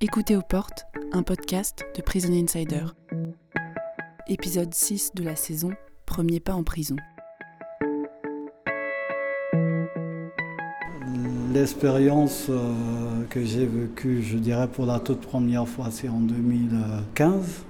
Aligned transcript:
Écoutez 0.00 0.36
aux 0.36 0.42
portes, 0.42 0.86
un 1.12 1.22
podcast 1.22 1.84
de 1.96 2.02
Prison 2.02 2.32
Insider. 2.32 2.84
Épisode 4.28 4.72
6 4.72 5.12
de 5.14 5.22
la 5.22 5.36
saison, 5.36 5.70
premier 6.06 6.40
pas 6.40 6.54
en 6.54 6.62
prison. 6.62 6.96
L'expérience 11.52 12.46
euh, 12.50 13.24
que 13.30 13.44
j'ai 13.44 13.66
vécue, 13.66 14.22
je 14.22 14.36
dirais 14.36 14.68
pour 14.68 14.86
la 14.86 15.00
toute 15.00 15.20
première 15.20 15.66
fois, 15.66 15.88
c'est 15.90 16.08
en 16.08 16.20
2015 16.20 17.64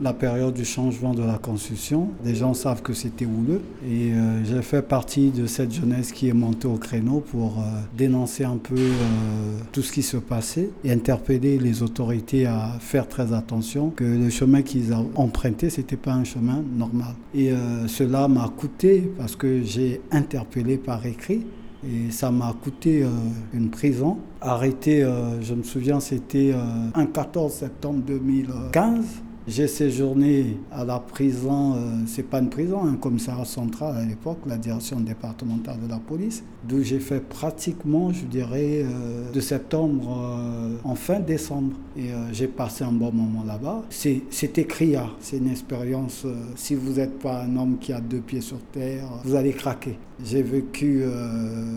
la 0.00 0.12
période 0.12 0.54
du 0.54 0.64
changement 0.64 1.14
de 1.14 1.22
la 1.22 1.38
Constitution. 1.38 2.08
Les 2.24 2.34
gens 2.34 2.54
savent 2.54 2.82
que 2.82 2.92
c'était 2.92 3.26
houleux. 3.26 3.60
Et 3.86 4.12
euh, 4.12 4.44
j'ai 4.44 4.62
fait 4.62 4.82
partie 4.82 5.30
de 5.30 5.46
cette 5.46 5.72
jeunesse 5.72 6.12
qui 6.12 6.28
est 6.28 6.32
montée 6.32 6.68
au 6.68 6.76
créneau 6.76 7.20
pour 7.20 7.58
euh, 7.58 7.62
dénoncer 7.96 8.44
un 8.44 8.56
peu 8.56 8.76
euh, 8.76 9.58
tout 9.72 9.82
ce 9.82 9.92
qui 9.92 10.02
se 10.02 10.16
passait 10.16 10.70
et 10.84 10.92
interpeller 10.92 11.58
les 11.58 11.82
autorités 11.82 12.46
à 12.46 12.76
faire 12.80 13.08
très 13.08 13.32
attention 13.32 13.90
que 13.90 14.04
le 14.04 14.30
chemin 14.30 14.62
qu'ils 14.62 14.92
ont 14.92 15.10
emprunté, 15.14 15.70
c'était 15.70 15.96
pas 15.96 16.12
un 16.12 16.24
chemin 16.24 16.62
normal. 16.76 17.14
Et 17.34 17.52
cela 17.86 18.28
m'a 18.28 18.48
coûté 18.48 19.10
parce 19.18 19.36
que 19.36 19.62
j'ai 19.62 20.00
interpellé 20.10 20.78
par 20.78 21.04
écrit 21.06 21.46
et 21.84 22.10
ça 22.10 22.30
m'a 22.30 22.54
coûté 22.62 23.04
une 23.52 23.70
prison. 23.70 24.18
Arrêté, 24.40 25.06
je 25.40 25.54
me 25.54 25.62
souviens, 25.62 26.00
c'était 26.00 26.54
un 26.94 27.06
14 27.06 27.52
septembre 27.52 28.02
2015. 28.06 29.22
J'ai 29.48 29.68
séjourné 29.68 30.58
à 30.70 30.84
la 30.84 30.98
prison, 30.98 31.74
euh, 31.74 31.78
c'est 32.06 32.24
pas 32.28 32.40
une 32.40 32.50
prison, 32.50 32.84
un 32.84 32.96
commissariat 32.96 33.46
central 33.46 33.96
à 33.96 34.04
l'époque, 34.04 34.38
la 34.46 34.58
direction 34.58 35.00
départementale 35.00 35.76
de 35.82 35.88
la 35.88 35.98
police, 35.98 36.44
d'où 36.68 36.82
j'ai 36.82 37.00
fait 37.00 37.20
pratiquement, 37.20 38.12
je 38.12 38.26
dirais, 38.26 38.84
euh, 38.84 39.32
de 39.32 39.40
septembre 39.40 40.18
euh, 40.22 40.76
en 40.84 40.94
fin 40.94 41.20
décembre. 41.20 41.72
Et 41.96 42.10
j'ai 42.32 42.46
passé 42.46 42.84
un 42.84 42.92
bon 42.92 43.12
moment 43.12 43.42
là-bas. 43.44 43.82
C'était 43.90 44.64
criard, 44.64 45.16
c'est 45.20 45.38
une 45.38 45.50
expérience. 45.50 46.24
si 46.54 46.74
vous 46.74 46.94
n'êtes 46.94 47.18
pas 47.18 47.42
un 47.42 47.56
homme 47.56 47.78
qui 47.78 47.92
a 47.92 48.00
deux 48.00 48.20
pieds 48.20 48.40
sur 48.40 48.58
terre, 48.72 49.04
vous 49.24 49.34
allez 49.34 49.52
craquer. 49.52 49.98
J'ai 50.24 50.42
vécu 50.42 51.02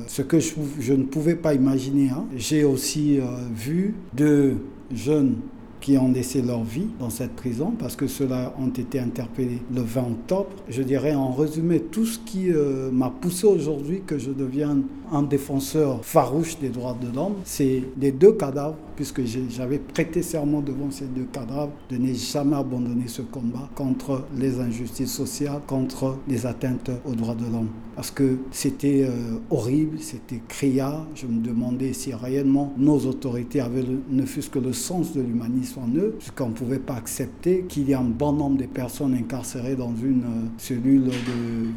ce 0.08 0.22
que 0.22 0.40
je, 0.40 0.94
ne 0.94 1.04
pouvais 1.04 1.36
pas 1.36 1.56
imaginer. 1.56 2.10
Hein. 2.10 2.26
J'ai 2.38 2.64
aussi 2.64 3.20
vu 3.56 3.96
deux 4.14 4.58
jeunes 4.94 5.38
qui 5.84 5.98
ont 5.98 6.14
laissé 6.14 6.42
leur 6.42 6.64
vie 6.64 6.88
dans 6.98 7.10
cette 7.10 7.36
prison 7.36 7.74
parce 7.78 7.98
que 7.98 8.08
ceux-là 8.08 8.54
ont 8.58 8.70
été 8.70 9.02
interpellés 9.02 9.60
le 9.76 9.82
20 9.82 10.02
octobre. 10.02 10.50
Je 10.70 10.82
dirais 10.82 11.14
en 11.14 11.34
résumé 11.34 11.82
tout 11.82 12.06
ce 12.06 12.20
qui 12.20 12.50
euh, 12.50 12.90
m'a 12.90 13.10
poussé 13.10 13.48
aujourd'hui 13.48 14.02
que 14.08 14.18
je 14.18 14.32
devienne 14.32 14.84
un 15.12 15.24
défenseur 15.24 16.04
farouche 16.04 16.58
des 16.60 16.70
droits 16.70 16.98
de 17.00 17.14
l'homme, 17.14 17.36
c'est 17.44 17.84
les 18.00 18.12
deux 18.12 18.32
cadavres, 18.34 18.78
puisque 18.96 19.22
j'avais 19.50 19.78
prêté 19.78 20.22
serment 20.22 20.62
devant 20.62 20.90
ces 20.90 21.06
deux 21.06 21.28
cadavres 21.32 21.72
de 21.90 21.98
ne 21.98 22.14
jamais 22.14 22.56
abandonner 22.56 23.08
ce 23.08 23.22
combat 23.22 23.70
contre 23.76 24.24
les 24.38 24.60
injustices 24.60 25.12
sociales, 25.12 25.62
contre 25.68 26.18
les 26.28 26.46
atteintes 26.46 26.92
aux 27.06 27.14
droits 27.14 27.36
de 27.36 27.46
l'homme. 27.46 27.70
Parce 27.96 28.10
que 28.10 28.38
c'était 28.52 29.06
euh, 29.08 29.38
horrible, 29.52 30.00
c'était 30.00 30.42
criard. 30.48 31.06
Je 31.14 31.28
me 31.28 31.42
demandais 31.42 31.94
si 31.94 32.12
réellement 32.14 32.74
nos 32.78 32.98
autorités 33.06 33.62
avaient 33.62 33.86
ne 34.10 34.26
fût-ce 34.26 34.50
que 34.50 34.58
le 34.60 34.74
sens 34.74 35.14
de 35.14 35.22
l'humanisme 35.22 35.73
eux, 35.96 36.16
puisqu'on 36.18 36.50
ne 36.50 36.54
pouvait 36.54 36.80
pas 36.80 36.96
accepter 36.96 37.66
qu'il 37.68 37.90
y 37.90 37.92
ait 37.92 37.96
un 37.96 38.04
bon 38.04 38.34
nombre 38.34 38.58
de 38.58 38.66
personnes 38.66 39.14
incarcérées 39.14 39.76
dans 39.76 39.94
une 39.96 40.24
euh, 40.24 40.48
cellule 40.58 41.06
de, 41.06 41.12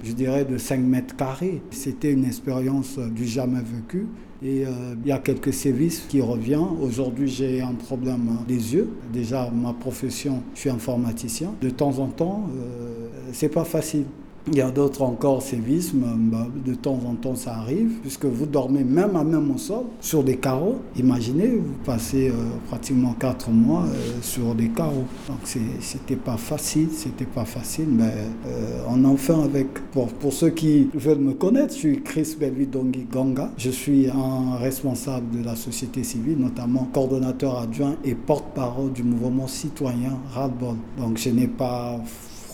je 0.04 0.12
dirais, 0.12 0.44
de 0.44 0.58
5 0.58 0.80
mètres 0.80 1.16
carrés. 1.16 1.62
C'était 1.70 2.12
une 2.12 2.24
expérience 2.24 2.98
euh, 2.98 3.08
du 3.08 3.26
jamais 3.26 3.60
vécu. 3.60 4.06
Et 4.42 4.66
euh, 4.66 4.94
il 5.02 5.08
y 5.08 5.12
a 5.12 5.18
quelques 5.18 5.52
sévices 5.52 6.04
qui 6.08 6.20
reviennent. 6.20 6.76
Aujourd'hui, 6.82 7.28
j'ai 7.28 7.62
un 7.62 7.72
problème 7.72 8.38
des 8.46 8.74
yeux. 8.74 8.90
Déjà, 9.12 9.50
ma 9.50 9.72
profession, 9.72 10.42
je 10.54 10.60
suis 10.60 10.70
informaticien. 10.70 11.54
De 11.60 11.70
temps 11.70 11.98
en 11.98 12.08
temps, 12.08 12.48
euh, 12.56 13.08
c'est 13.32 13.48
pas 13.48 13.64
facile. 13.64 14.04
Il 14.48 14.54
y 14.54 14.60
a 14.60 14.70
d'autres 14.70 15.02
encore 15.02 15.42
sévismes, 15.42 16.04
bah, 16.30 16.46
de 16.64 16.74
temps 16.74 17.00
en 17.04 17.14
temps 17.14 17.34
ça 17.34 17.56
arrive, 17.56 17.98
puisque 18.00 18.26
vous 18.26 18.46
dormez 18.46 18.84
même 18.84 19.16
à 19.16 19.24
même 19.24 19.50
au 19.50 19.58
sol, 19.58 19.86
sur 20.00 20.22
des 20.22 20.36
carreaux. 20.36 20.76
Imaginez, 20.96 21.48
vous 21.48 21.74
passez 21.84 22.28
euh, 22.28 22.32
pratiquement 22.68 23.14
quatre 23.18 23.50
mois 23.50 23.82
euh, 23.82 24.22
sur 24.22 24.54
des 24.54 24.68
carreaux. 24.68 25.06
Donc 25.26 25.38
c'était 25.80 26.14
pas 26.14 26.36
facile, 26.36 26.90
c'était 26.92 27.24
pas 27.24 27.44
facile, 27.44 27.88
mais 27.90 28.12
euh, 28.46 28.82
on 28.88 29.04
en 29.04 29.16
fait 29.16 29.34
avec. 29.34 29.66
Pour, 29.90 30.32
ceux 30.32 30.50
qui 30.50 30.90
veulent 30.94 31.18
me 31.18 31.32
connaître, 31.32 31.72
je 31.72 31.78
suis 31.78 32.02
Chris 32.02 32.36
Belvidongi 32.38 33.06
Ganga. 33.10 33.50
Je 33.56 33.70
suis 33.70 34.08
un 34.08 34.56
responsable 34.56 35.38
de 35.40 35.44
la 35.44 35.56
société 35.56 36.04
civile, 36.04 36.38
notamment 36.38 36.88
coordonnateur 36.92 37.58
adjoint 37.58 37.96
et 38.04 38.14
porte-parole 38.14 38.92
du 38.92 39.02
mouvement 39.02 39.48
citoyen 39.48 40.18
Radbol. 40.32 40.76
Donc 40.98 41.18
je 41.18 41.30
n'ai 41.30 41.48
pas 41.48 41.98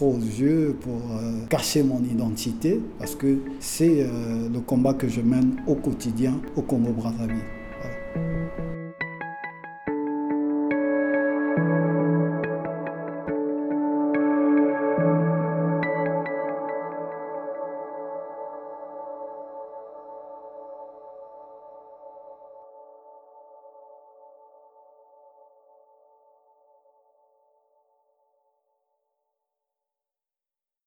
aux 0.02 0.18
yeux 0.18 0.76
pour 0.80 1.00
euh, 1.12 1.46
cacher 1.48 1.82
mon 1.82 2.02
identité 2.02 2.80
parce 2.98 3.14
que 3.14 3.38
c'est 3.60 4.02
euh, 4.02 4.48
le 4.52 4.60
combat 4.60 4.94
que 4.94 5.08
je 5.08 5.20
mène 5.20 5.56
au 5.66 5.74
quotidien 5.74 6.40
au 6.56 6.62
Congo-Brazzaville. 6.62 7.61